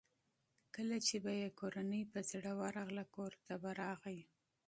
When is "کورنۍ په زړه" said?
1.59-2.51